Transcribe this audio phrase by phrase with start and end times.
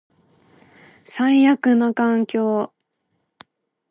[1.05, 2.73] 最悪な環境